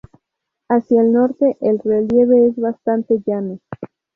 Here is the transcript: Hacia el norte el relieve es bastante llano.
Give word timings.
Hacia 0.67 1.01
el 1.01 1.13
norte 1.13 1.57
el 1.61 1.77
relieve 1.77 2.47
es 2.47 2.55
bastante 2.55 3.21
llano. 3.23 3.59